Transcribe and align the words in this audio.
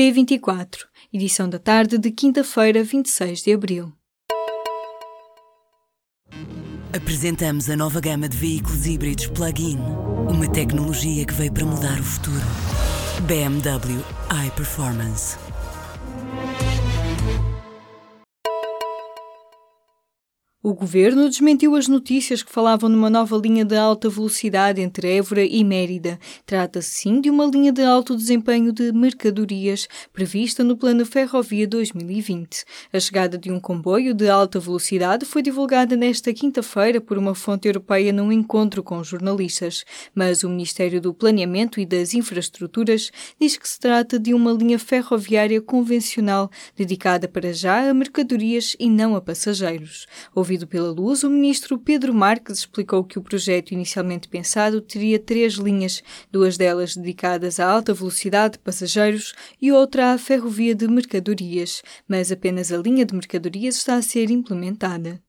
P24, 0.00 0.86
edição 1.12 1.46
da 1.46 1.58
tarde 1.58 1.98
de 1.98 2.10
quinta-feira, 2.10 2.82
26 2.82 3.42
de 3.42 3.52
abril. 3.52 3.92
Apresentamos 6.90 7.68
a 7.68 7.76
nova 7.76 8.00
gama 8.00 8.26
de 8.26 8.34
veículos 8.34 8.86
híbridos 8.86 9.26
plug-in. 9.26 9.76
Uma 10.26 10.50
tecnologia 10.50 11.26
que 11.26 11.34
veio 11.34 11.52
para 11.52 11.66
mudar 11.66 12.00
o 12.00 12.02
futuro. 12.02 12.40
BMW 13.26 14.02
iPerformance. 14.46 15.36
O 20.62 20.74
governo 20.74 21.26
desmentiu 21.26 21.74
as 21.74 21.88
notícias 21.88 22.42
que 22.42 22.52
falavam 22.52 22.90
numa 22.90 23.08
nova 23.08 23.34
linha 23.38 23.64
de 23.64 23.74
alta 23.74 24.10
velocidade 24.10 24.78
entre 24.82 25.16
Évora 25.16 25.42
e 25.42 25.64
Mérida. 25.64 26.20
Trata-se 26.44 26.90
sim 26.90 27.18
de 27.18 27.30
uma 27.30 27.46
linha 27.46 27.72
de 27.72 27.80
alto 27.80 28.14
desempenho 28.14 28.70
de 28.70 28.92
mercadorias 28.92 29.88
prevista 30.12 30.62
no 30.62 30.76
Plano 30.76 31.06
Ferrovia 31.06 31.66
2020. 31.66 32.66
A 32.92 33.00
chegada 33.00 33.38
de 33.38 33.50
um 33.50 33.58
comboio 33.58 34.12
de 34.12 34.28
alta 34.28 34.60
velocidade 34.60 35.24
foi 35.24 35.40
divulgada 35.40 35.96
nesta 35.96 36.30
quinta-feira 36.30 37.00
por 37.00 37.16
uma 37.16 37.34
fonte 37.34 37.66
europeia 37.66 38.12
num 38.12 38.30
encontro 38.30 38.82
com 38.82 39.02
jornalistas, 39.02 39.82
mas 40.14 40.44
o 40.44 40.50
Ministério 40.50 41.00
do 41.00 41.14
Planeamento 41.14 41.80
e 41.80 41.86
das 41.86 42.12
Infraestruturas 42.12 43.10
diz 43.40 43.56
que 43.56 43.66
se 43.66 43.80
trata 43.80 44.18
de 44.18 44.34
uma 44.34 44.52
linha 44.52 44.78
ferroviária 44.78 45.62
convencional 45.62 46.50
dedicada 46.76 47.26
para 47.26 47.50
já 47.50 47.88
a 47.88 47.94
mercadorias 47.94 48.76
e 48.78 48.90
não 48.90 49.16
a 49.16 49.22
passageiros. 49.22 50.06
Houve 50.34 50.49
Ouvido 50.50 50.66
pela 50.66 50.90
Luz, 50.90 51.22
o 51.22 51.30
ministro 51.30 51.78
Pedro 51.78 52.12
Marques 52.12 52.58
explicou 52.58 53.04
que 53.04 53.16
o 53.16 53.22
projeto 53.22 53.70
inicialmente 53.70 54.26
pensado 54.26 54.80
teria 54.80 55.16
três 55.16 55.52
linhas, 55.54 56.02
duas 56.28 56.56
delas 56.56 56.96
dedicadas 56.96 57.60
à 57.60 57.70
alta 57.70 57.94
velocidade 57.94 58.54
de 58.54 58.58
passageiros 58.58 59.32
e 59.62 59.70
outra 59.70 60.12
à 60.12 60.18
ferrovia 60.18 60.74
de 60.74 60.88
mercadorias, 60.88 61.84
mas 62.08 62.32
apenas 62.32 62.72
a 62.72 62.78
linha 62.78 63.06
de 63.06 63.14
mercadorias 63.14 63.76
está 63.76 63.94
a 63.94 64.02
ser 64.02 64.28
implementada. 64.28 65.22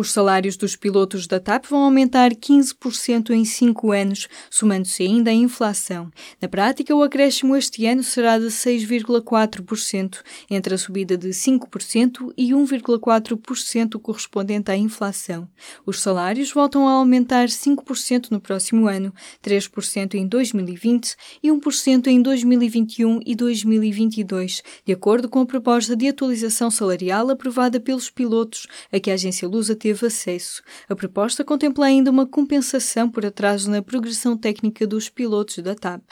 Os 0.00 0.12
salários 0.12 0.56
dos 0.56 0.76
pilotos 0.76 1.26
da 1.26 1.40
TAP 1.40 1.64
vão 1.66 1.82
aumentar 1.82 2.30
15% 2.30 3.30
em 3.30 3.44
5 3.44 3.90
anos, 3.90 4.28
somando-se 4.48 5.02
ainda 5.02 5.32
a 5.32 5.34
inflação. 5.34 6.08
Na 6.40 6.46
prática, 6.46 6.94
o 6.94 7.02
acréscimo 7.02 7.56
este 7.56 7.84
ano 7.84 8.04
será 8.04 8.38
de 8.38 8.44
6,4%, 8.44 10.20
entre 10.48 10.72
a 10.72 10.78
subida 10.78 11.18
de 11.18 11.30
5% 11.30 12.32
e 12.36 12.50
1,4% 12.50 14.00
correspondente 14.00 14.70
à 14.70 14.76
inflação. 14.76 15.48
Os 15.84 16.00
salários 16.00 16.52
voltam 16.52 16.86
a 16.86 16.92
aumentar 16.92 17.48
5% 17.48 18.30
no 18.30 18.40
próximo 18.40 18.86
ano, 18.86 19.12
3% 19.42 20.14
em 20.14 20.28
2020 20.28 21.16
e 21.42 21.48
1% 21.48 22.06
em 22.06 22.22
2021 22.22 23.18
e 23.26 23.34
2022, 23.34 24.62
de 24.86 24.92
acordo 24.92 25.28
com 25.28 25.40
a 25.40 25.46
proposta 25.46 25.96
de 25.96 26.06
atualização 26.06 26.70
salarial 26.70 27.28
aprovada 27.30 27.80
pelos 27.80 28.08
pilotos, 28.08 28.68
a 28.92 29.00
que 29.00 29.10
a 29.10 29.14
agência 29.14 29.48
Lusa 29.48 29.74
teve 29.74 29.87
teve 29.88 30.06
acesso. 30.06 30.62
A 30.86 30.94
proposta 30.94 31.42
contempla 31.42 31.86
ainda 31.86 32.10
uma 32.10 32.26
compensação 32.26 33.10
por 33.10 33.24
atraso 33.24 33.70
na 33.70 33.80
progressão 33.80 34.36
técnica 34.36 34.86
dos 34.86 35.08
pilotos 35.08 35.58
da 35.58 35.74
TAP. 35.74 36.02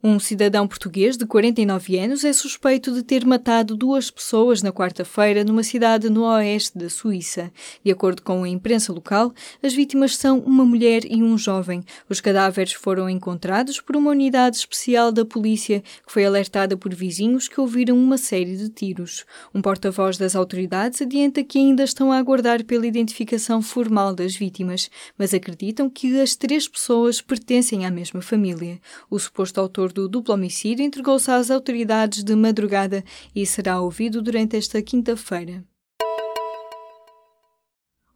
Um 0.00 0.20
cidadão 0.20 0.68
português 0.68 1.16
de 1.16 1.26
49 1.26 1.98
anos 1.98 2.24
é 2.24 2.32
suspeito 2.32 2.94
de 2.94 3.02
ter 3.02 3.26
matado 3.26 3.76
duas 3.76 4.12
pessoas 4.12 4.62
na 4.62 4.70
quarta-feira 4.70 5.42
numa 5.42 5.64
cidade 5.64 6.08
no 6.08 6.22
oeste 6.22 6.78
da 6.78 6.88
Suíça. 6.88 7.50
De 7.84 7.90
acordo 7.90 8.22
com 8.22 8.44
a 8.44 8.48
imprensa 8.48 8.92
local, 8.92 9.34
as 9.60 9.74
vítimas 9.74 10.16
são 10.16 10.38
uma 10.38 10.64
mulher 10.64 11.02
e 11.04 11.20
um 11.20 11.36
jovem. 11.36 11.82
Os 12.08 12.20
cadáveres 12.20 12.74
foram 12.74 13.10
encontrados 13.10 13.80
por 13.80 13.96
uma 13.96 14.12
unidade 14.12 14.58
especial 14.58 15.10
da 15.10 15.24
polícia 15.24 15.80
que 16.06 16.12
foi 16.12 16.24
alertada 16.24 16.76
por 16.76 16.94
vizinhos 16.94 17.48
que 17.48 17.60
ouviram 17.60 17.98
uma 17.98 18.16
série 18.16 18.56
de 18.56 18.68
tiros. 18.68 19.26
Um 19.52 19.60
porta-voz 19.60 20.16
das 20.16 20.36
autoridades 20.36 21.02
adianta 21.02 21.42
que 21.42 21.58
ainda 21.58 21.82
estão 21.82 22.12
a 22.12 22.18
aguardar 22.18 22.64
pela 22.64 22.86
identificação 22.86 23.60
formal 23.60 24.14
das 24.14 24.36
vítimas, 24.36 24.88
mas 25.18 25.34
acreditam 25.34 25.90
que 25.90 26.20
as 26.20 26.36
três 26.36 26.68
pessoas 26.68 27.20
pertencem 27.20 27.84
à 27.84 27.90
mesma 27.90 28.22
família. 28.22 28.80
O 29.10 29.18
suposto 29.18 29.60
autor 29.60 29.87
autor 29.88 30.02
do 30.02 30.08
duplo 30.08 30.34
homicídio 30.34 30.84
entregou-se 30.84 31.30
às 31.30 31.50
autoridades 31.50 32.22
de 32.22 32.34
madrugada 32.36 33.02
e 33.34 33.44
será 33.46 33.80
ouvido 33.80 34.20
durante 34.22 34.56
esta 34.56 34.80
quinta-feira. 34.82 35.64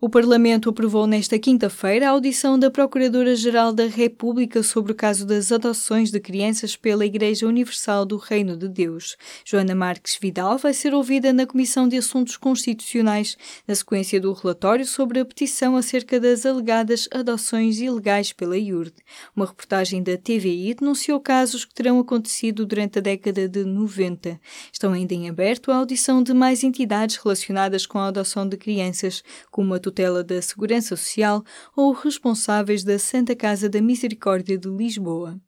O 0.05 0.09
Parlamento 0.09 0.69
aprovou 0.69 1.07
nesta 1.07 1.39
quinta-feira 1.39 2.09
a 2.09 2.11
audição 2.11 2.59
da 2.59 2.69
Procuradora-Geral 2.69 3.73
da 3.73 3.87
República 3.87 4.61
sobre 4.61 4.91
o 4.91 4.97
caso 4.97 5.25
das 5.25 5.53
adoções 5.53 6.11
de 6.11 6.19
crianças 6.19 6.75
pela 6.75 7.07
Igreja 7.07 7.47
Universal 7.47 8.05
do 8.05 8.17
Reino 8.17 8.57
de 8.57 8.69
Deus. 8.69 9.17
Joana 9.45 9.77
Marques 9.77 10.19
Vidal 10.21 10.59
vai 10.59 10.75
ser 10.75 10.93
ouvida 10.93 11.33
na 11.33 11.47
Comissão 11.47 11.87
de 11.87 11.97
Assuntos 11.97 12.37
Constitucionais, 12.37 13.39
na 13.65 13.77
sequência 13.77 14.21
do 14.21 14.33
relatório 14.33 14.85
sobre 14.85 15.21
a 15.21 15.25
petição 15.25 15.77
acerca 15.77 16.19
das 16.19 16.45
alegadas 16.45 17.09
adoções 17.15 17.79
ilegais 17.79 18.33
pela 18.33 18.59
IURD. 18.59 18.95
Uma 19.37 19.47
reportagem 19.47 20.03
da 20.03 20.17
TVI 20.17 20.75
denunciou 20.75 21.21
casos 21.21 21.65
que 21.65 21.77
terão 21.77 22.01
acontecido 22.01 22.67
durante 22.67 22.99
a 22.99 23.03
década 23.03 23.49
de 23.49 23.65
90. 23.65 24.41
Estão 24.73 24.95
ainda 24.95 25.15
em 25.15 25.29
aberto 25.29 25.71
a 25.71 25.77
audição 25.77 26.25
de 26.25 26.35
mais 26.35 26.65
entidades 26.65 27.15
relacionadas 27.19 27.87
com 27.87 27.99
a 27.99 28.09
adoção 28.09 28.49
de 28.49 28.57
crianças, 28.57 29.23
como 29.49 29.73
a 29.75 29.92
tutela 29.93 30.25
da 30.25 30.41
Segurança 30.41 30.97
Social 30.97 31.45
ou 31.77 31.93
responsáveis 31.93 32.83
da 32.83 32.99
Santa 32.99 33.37
Casa 33.37 33.69
da 33.69 33.81
Misericórdia 33.81 34.57
de 34.57 34.69
Lisboa. 34.69 35.39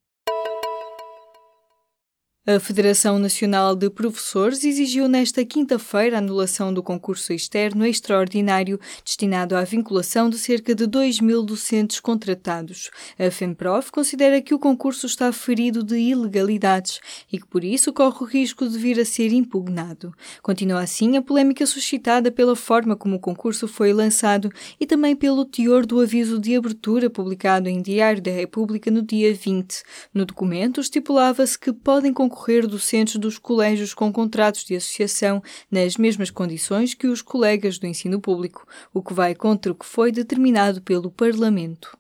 A 2.46 2.60
Federação 2.60 3.18
Nacional 3.18 3.74
de 3.74 3.88
Professores 3.88 4.64
exigiu 4.64 5.08
nesta 5.08 5.42
quinta-feira 5.46 6.16
a 6.16 6.18
anulação 6.18 6.74
do 6.74 6.82
concurso 6.82 7.32
externo 7.32 7.86
extraordinário 7.86 8.78
destinado 9.02 9.56
à 9.56 9.64
vinculação 9.64 10.28
de 10.28 10.38
cerca 10.38 10.74
de 10.74 10.86
2 10.86 11.20
mil 11.20 11.42
docentes 11.42 12.00
contratados. 12.00 12.90
A 13.18 13.30
FEMPROF 13.30 13.90
considera 13.90 14.42
que 14.42 14.52
o 14.52 14.58
concurso 14.58 15.06
está 15.06 15.32
ferido 15.32 15.82
de 15.82 15.96
ilegalidades 15.96 17.00
e 17.32 17.38
que, 17.38 17.46
por 17.46 17.64
isso, 17.64 17.94
corre 17.94 18.18
o 18.20 18.24
risco 18.24 18.68
de 18.68 18.76
vir 18.76 19.00
a 19.00 19.06
ser 19.06 19.32
impugnado. 19.32 20.12
Continua 20.42 20.82
assim 20.82 21.16
a 21.16 21.22
polémica 21.22 21.64
suscitada 21.64 22.30
pela 22.30 22.54
forma 22.54 22.94
como 22.94 23.16
o 23.16 23.20
concurso 23.20 23.66
foi 23.66 23.90
lançado 23.94 24.50
e 24.78 24.84
também 24.84 25.16
pelo 25.16 25.46
teor 25.46 25.86
do 25.86 25.98
aviso 25.98 26.38
de 26.38 26.54
abertura 26.54 27.08
publicado 27.08 27.70
em 27.70 27.80
Diário 27.80 28.20
da 28.20 28.30
República 28.30 28.90
no 28.90 29.00
dia 29.00 29.32
20. 29.32 29.82
No 30.12 30.26
documento 30.26 30.78
estipulava-se 30.78 31.58
que 31.58 31.72
podem 31.72 32.12
concorrer 32.12 32.33
concorrer 32.34 32.66
docentes 32.66 33.14
dos 33.16 33.38
colégios 33.38 33.94
com 33.94 34.12
contratos 34.12 34.64
de 34.64 34.74
associação 34.74 35.40
nas 35.70 35.96
mesmas 35.96 36.30
condições 36.30 36.92
que 36.92 37.06
os 37.06 37.22
colegas 37.22 37.78
do 37.78 37.86
ensino 37.86 38.20
público, 38.20 38.66
o 38.92 39.00
que 39.00 39.14
vai 39.14 39.36
contra 39.36 39.70
o 39.70 39.74
que 39.74 39.86
foi 39.86 40.10
determinado 40.10 40.82
pelo 40.82 41.12
Parlamento. 41.12 41.96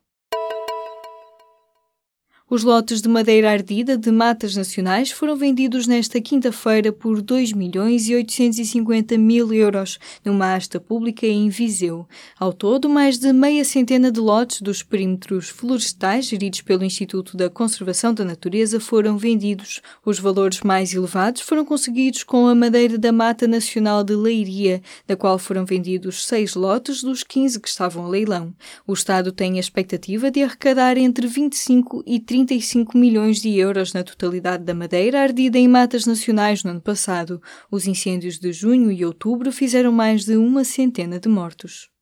Os 2.54 2.62
lotes 2.62 3.02
de 3.02 3.08
madeira 3.08 3.50
ardida 3.50 3.98
de 3.98 4.12
matas 4.12 4.54
nacionais 4.54 5.10
foram 5.10 5.34
vendidos 5.34 5.88
nesta 5.88 6.20
quinta-feira 6.20 6.92
por 6.92 7.20
2 7.20 7.52
milhões 7.52 8.08
e 8.08 8.14
850 8.14 9.18
mil 9.18 9.52
euros 9.52 9.98
numa 10.24 10.54
asta 10.54 10.78
pública 10.78 11.26
em 11.26 11.48
Viseu. 11.48 12.06
Ao 12.38 12.52
todo, 12.52 12.88
mais 12.88 13.18
de 13.18 13.32
meia 13.32 13.64
centena 13.64 14.12
de 14.12 14.20
lotes 14.20 14.62
dos 14.62 14.84
perímetros 14.84 15.48
florestais 15.48 16.26
geridos 16.26 16.60
pelo 16.60 16.84
Instituto 16.84 17.36
da 17.36 17.50
Conservação 17.50 18.14
da 18.14 18.24
Natureza 18.24 18.78
foram 18.78 19.18
vendidos. 19.18 19.82
Os 20.06 20.20
valores 20.20 20.60
mais 20.60 20.94
elevados 20.94 21.42
foram 21.42 21.64
conseguidos 21.64 22.22
com 22.22 22.46
a 22.46 22.54
madeira 22.54 22.96
da 22.96 23.10
Mata 23.10 23.48
Nacional 23.48 24.04
de 24.04 24.14
Leiria, 24.14 24.80
da 25.08 25.16
qual 25.16 25.40
foram 25.40 25.64
vendidos 25.64 26.24
seis 26.24 26.54
lotes 26.54 27.02
dos 27.02 27.24
15 27.24 27.58
que 27.58 27.68
estavam 27.68 28.06
a 28.06 28.08
leilão. 28.08 28.54
O 28.86 28.92
Estado 28.92 29.32
tem 29.32 29.56
a 29.56 29.60
expectativa 29.60 30.30
de 30.30 30.44
arrecadar 30.44 30.96
entre 30.96 31.26
25 31.26 32.04
e 32.06 32.20
30 32.20 32.43
35 32.44 32.98
milhões 32.98 33.40
de 33.40 33.56
euros 33.56 33.94
na 33.94 34.04
totalidade 34.04 34.64
da 34.64 34.74
madeira 34.74 35.22
ardida 35.22 35.58
em 35.58 35.66
matas 35.66 36.04
nacionais 36.04 36.62
no 36.62 36.72
ano 36.72 36.80
passado. 36.80 37.40
Os 37.70 37.86
incêndios 37.86 38.38
de 38.38 38.52
junho 38.52 38.92
e 38.92 39.04
outubro 39.04 39.50
fizeram 39.50 39.90
mais 39.90 40.24
de 40.24 40.36
uma 40.36 40.62
centena 40.62 41.18
de 41.18 41.28
mortos. 41.28 41.93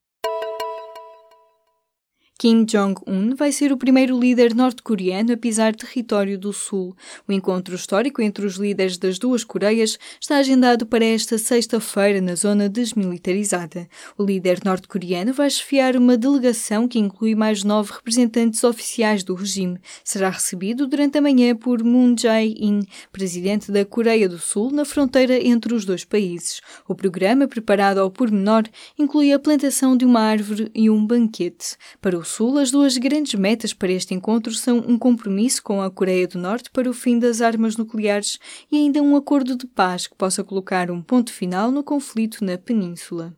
Kim 2.43 2.65
Jong-un 2.65 3.37
vai 3.37 3.53
ser 3.53 3.71
o 3.71 3.77
primeiro 3.77 4.19
líder 4.19 4.53
norte-coreano 4.53 5.33
a 5.33 5.37
pisar 5.37 5.77
território 5.77 6.37
do 6.37 6.53
Sul. 6.53 6.93
O 7.29 7.33
encontro 7.33 7.77
histórico 7.77 8.21
entre 8.21 8.45
os 8.45 8.57
líderes 8.57 8.99
das 8.99 9.17
duas 9.17 9.45
Coreias 9.45 9.97
está 10.21 10.39
agendado 10.39 10.85
para 10.85 11.05
esta 11.05 11.39
sexta-feira 11.39 12.21
na 12.21 12.35
zona 12.35 12.69
desmilitarizada. 12.69 13.89
O 14.19 14.25
líder 14.25 14.59
norte-coreano 14.65 15.33
vai 15.33 15.49
chefiar 15.49 15.95
uma 15.97 16.17
delegação 16.17 16.89
que 16.89 16.99
inclui 16.99 17.37
mais 17.37 17.63
nove 17.63 17.93
representantes 17.93 18.65
oficiais 18.65 19.23
do 19.23 19.37
regime. 19.37 19.79
Será 20.03 20.29
recebido 20.29 20.89
durante 20.89 21.19
a 21.19 21.23
manhã 21.23 21.55
por 21.55 21.85
Moon 21.85 22.17
Jae-in, 22.19 22.81
presidente 23.13 23.71
da 23.71 23.85
Coreia 23.85 24.29
do 24.29 24.41
Sul, 24.41 24.73
na 24.73 24.85
fronteira 24.85 25.41
entre 25.41 25.73
os 25.73 25.85
dois 25.85 26.05
países. 26.05 26.61
O 26.89 26.95
programa, 26.97 27.47
preparado 27.47 27.99
ao 27.99 28.11
pormenor, 28.11 28.65
inclui 28.99 29.33
a 29.33 29.39
plantação 29.39 29.97
de 29.97 30.05
uma 30.05 30.23
árvore 30.23 30.73
e 30.75 30.91
um 30.91 31.07
banquete. 31.07 31.77
Para 32.01 32.19
o 32.19 32.32
Sul, 32.33 32.57
as 32.57 32.71
duas 32.71 32.97
grandes 32.97 33.35
metas 33.35 33.75
para 33.75 33.93
este 33.93 34.15
encontro 34.15 34.55
são 34.55 34.79
um 34.79 34.99
compromisso 34.99 35.63
com 35.63 35.83
a 35.83 35.91
Coreia 35.91 36.27
do 36.27 36.39
Norte 36.39 36.71
para 36.71 36.89
o 36.89 36.95
fim 36.95 37.19
das 37.19 37.43
armas 37.43 37.77
nucleares 37.77 38.39
e 38.71 38.77
ainda 38.79 39.03
um 39.03 39.15
acordo 39.15 39.55
de 39.55 39.67
paz 39.67 40.07
que 40.07 40.17
possa 40.17 40.43
colocar 40.43 40.91
um 40.91 41.03
ponto 41.03 41.31
final 41.31 41.71
no 41.71 41.85
conflito 41.85 42.43
na 42.43 42.57
península. 42.57 43.37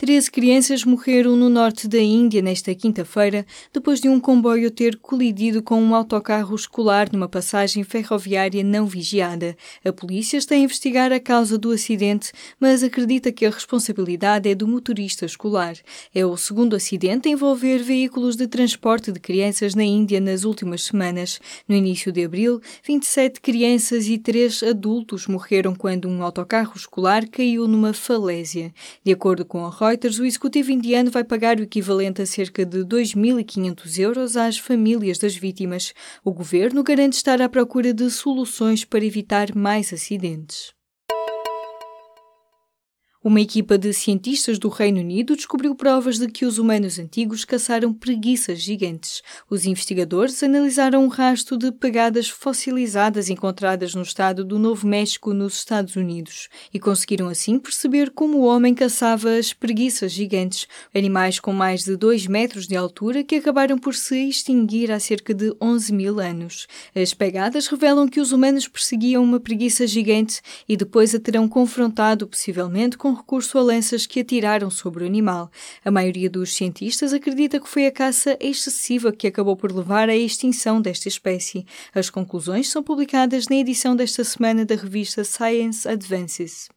Treze 0.00 0.30
crianças 0.30 0.82
morreram 0.82 1.36
no 1.36 1.50
norte 1.50 1.86
da 1.86 1.98
Índia 1.98 2.40
nesta 2.40 2.74
quinta-feira, 2.74 3.44
depois 3.70 4.00
de 4.00 4.08
um 4.08 4.18
comboio 4.18 4.70
ter 4.70 4.96
colidido 4.96 5.62
com 5.62 5.78
um 5.78 5.94
autocarro 5.94 6.56
escolar 6.56 7.10
numa 7.12 7.28
passagem 7.28 7.84
ferroviária 7.84 8.64
não 8.64 8.86
vigiada. 8.86 9.54
A 9.84 9.92
polícia 9.92 10.38
está 10.38 10.54
a 10.54 10.58
investigar 10.58 11.12
a 11.12 11.20
causa 11.20 11.58
do 11.58 11.70
acidente, 11.70 12.32
mas 12.58 12.82
acredita 12.82 13.30
que 13.30 13.44
a 13.44 13.50
responsabilidade 13.50 14.48
é 14.48 14.54
do 14.54 14.66
motorista 14.66 15.26
escolar. 15.26 15.74
É 16.14 16.24
o 16.24 16.34
segundo 16.34 16.74
acidente 16.74 17.28
a 17.28 17.32
envolver 17.32 17.82
veículos 17.82 18.36
de 18.36 18.46
transporte 18.46 19.12
de 19.12 19.20
crianças 19.20 19.74
na 19.74 19.84
Índia 19.84 20.18
nas 20.18 20.44
últimas 20.44 20.84
semanas. 20.84 21.38
No 21.68 21.76
início 21.76 22.10
de 22.10 22.24
abril, 22.24 22.58
27 22.88 23.38
crianças 23.38 24.08
e 24.08 24.16
3 24.16 24.62
adultos 24.62 25.26
morreram 25.26 25.74
quando 25.74 26.08
um 26.08 26.22
autocarro 26.22 26.72
escolar 26.74 27.28
caiu 27.28 27.68
numa 27.68 27.92
falésia. 27.92 28.72
De 29.04 29.12
acordo 29.12 29.44
com 29.44 29.66
a 29.66 29.70
Reuters, 29.90 30.20
o 30.20 30.24
executivo 30.24 30.70
indiano 30.70 31.10
vai 31.10 31.24
pagar 31.24 31.58
o 31.58 31.64
equivalente 31.64 32.22
a 32.22 32.26
cerca 32.26 32.64
de 32.64 32.84
2.500 32.84 33.98
euros 33.98 34.36
às 34.36 34.56
famílias 34.56 35.18
das 35.18 35.34
vítimas. 35.34 35.92
O 36.24 36.32
governo 36.32 36.84
garante 36.84 37.16
estar 37.16 37.42
à 37.42 37.48
procura 37.48 37.92
de 37.92 38.08
soluções 38.08 38.84
para 38.84 39.04
evitar 39.04 39.52
mais 39.52 39.92
acidentes. 39.92 40.79
Uma 43.22 43.42
equipa 43.42 43.76
de 43.76 43.92
cientistas 43.92 44.58
do 44.58 44.70
Reino 44.70 44.98
Unido 44.98 45.36
descobriu 45.36 45.74
provas 45.74 46.18
de 46.18 46.26
que 46.26 46.46
os 46.46 46.56
humanos 46.56 46.98
antigos 46.98 47.44
caçaram 47.44 47.92
preguiças 47.92 48.58
gigantes. 48.62 49.20
Os 49.50 49.66
investigadores 49.66 50.42
analisaram 50.42 51.04
um 51.04 51.08
rastro 51.08 51.58
de 51.58 51.70
pegadas 51.70 52.30
fossilizadas 52.30 53.28
encontradas 53.28 53.94
no 53.94 54.00
estado 54.00 54.42
do 54.42 54.58
Novo 54.58 54.86
México, 54.86 55.34
nos 55.34 55.56
Estados 55.56 55.96
Unidos, 55.96 56.48
e 56.72 56.80
conseguiram 56.80 57.28
assim 57.28 57.58
perceber 57.58 58.08
como 58.08 58.38
o 58.38 58.46
homem 58.46 58.74
caçava 58.74 59.36
as 59.36 59.52
preguiças 59.52 60.12
gigantes, 60.12 60.66
animais 60.94 61.38
com 61.38 61.52
mais 61.52 61.84
de 61.84 61.98
2 61.98 62.26
metros 62.26 62.66
de 62.66 62.74
altura 62.74 63.22
que 63.22 63.34
acabaram 63.34 63.76
por 63.76 63.94
se 63.94 64.16
extinguir 64.30 64.90
há 64.90 64.98
cerca 64.98 65.34
de 65.34 65.54
11 65.60 65.92
mil 65.92 66.20
anos. 66.20 66.66
As 66.96 67.12
pegadas 67.12 67.66
revelam 67.66 68.08
que 68.08 68.18
os 68.18 68.32
humanos 68.32 68.66
perseguiam 68.66 69.22
uma 69.22 69.38
preguiça 69.38 69.86
gigante 69.86 70.40
e 70.66 70.74
depois 70.74 71.14
a 71.14 71.20
terão 71.20 71.46
confrontado, 71.46 72.26
possivelmente, 72.26 72.96
com 72.96 73.09
com 73.10 73.16
recurso 73.16 73.58
a 73.58 73.62
lanças 73.62 74.06
que 74.06 74.20
atiraram 74.20 74.70
sobre 74.70 75.02
o 75.02 75.06
animal. 75.06 75.50
A 75.84 75.90
maioria 75.90 76.30
dos 76.30 76.54
cientistas 76.54 77.12
acredita 77.12 77.58
que 77.58 77.68
foi 77.68 77.86
a 77.86 77.92
caça 77.92 78.36
excessiva 78.40 79.12
que 79.12 79.26
acabou 79.26 79.56
por 79.56 79.72
levar 79.72 80.08
à 80.08 80.14
extinção 80.14 80.80
desta 80.80 81.08
espécie. 81.08 81.66
As 81.94 82.08
conclusões 82.08 82.68
são 82.68 82.82
publicadas 82.82 83.48
na 83.48 83.56
edição 83.56 83.96
desta 83.96 84.22
semana 84.22 84.64
da 84.64 84.76
revista 84.76 85.24
Science 85.24 85.88
Advances. 85.88 86.68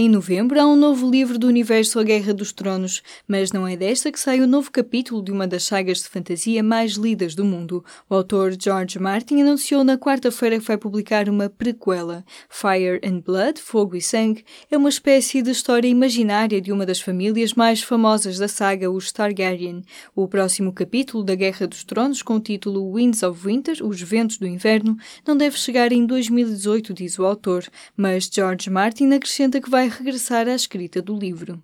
Em 0.00 0.08
novembro 0.08 0.60
há 0.60 0.64
um 0.64 0.76
novo 0.76 1.10
livro 1.10 1.40
do 1.40 1.48
universo 1.48 1.98
A 1.98 2.04
Guerra 2.04 2.32
dos 2.32 2.52
Tronos, 2.52 3.02
mas 3.26 3.50
não 3.50 3.66
é 3.66 3.76
desta 3.76 4.12
que 4.12 4.20
sai 4.20 4.40
o 4.40 4.46
novo 4.46 4.70
capítulo 4.70 5.20
de 5.20 5.32
uma 5.32 5.44
das 5.44 5.64
sagas 5.64 5.98
de 5.98 6.08
fantasia 6.08 6.62
mais 6.62 6.92
lidas 6.92 7.34
do 7.34 7.44
mundo. 7.44 7.84
O 8.08 8.14
autor 8.14 8.54
George 8.56 8.96
Martin 9.00 9.40
anunciou 9.40 9.82
na 9.82 9.98
quarta-feira 9.98 10.60
que 10.60 10.64
vai 10.64 10.78
publicar 10.78 11.28
uma 11.28 11.50
prequela. 11.50 12.24
Fire 12.48 13.00
and 13.04 13.22
Blood, 13.26 13.60
Fogo 13.60 13.96
e 13.96 14.00
Sangue, 14.00 14.44
é 14.70 14.76
uma 14.76 14.88
espécie 14.88 15.42
de 15.42 15.50
história 15.50 15.88
imaginária 15.88 16.60
de 16.60 16.70
uma 16.70 16.86
das 16.86 17.00
famílias 17.00 17.54
mais 17.54 17.82
famosas 17.82 18.38
da 18.38 18.46
saga, 18.46 18.88
os 18.88 19.10
Targaryen. 19.10 19.82
O 20.14 20.28
próximo 20.28 20.72
capítulo 20.72 21.24
da 21.24 21.34
Guerra 21.34 21.66
dos 21.66 21.82
Tronos, 21.82 22.22
com 22.22 22.36
o 22.36 22.40
título 22.40 22.94
Winds 22.94 23.24
of 23.24 23.44
Winter, 23.44 23.84
Os 23.84 24.00
Ventos 24.00 24.38
do 24.38 24.46
Inverno, 24.46 24.96
não 25.26 25.36
deve 25.36 25.58
chegar 25.58 25.90
em 25.90 26.06
2018, 26.06 26.94
diz 26.94 27.18
o 27.18 27.26
autor, 27.26 27.64
mas 27.96 28.30
George 28.32 28.70
Martin 28.70 29.10
acrescenta 29.10 29.60
que 29.60 29.68
regressar 29.88 30.46
à 30.48 30.54
escrita 30.54 31.02
do 31.02 31.18
livro. 31.18 31.62